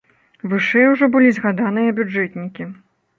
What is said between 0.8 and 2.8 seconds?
ужо былі згаданыя бюджэтнікі.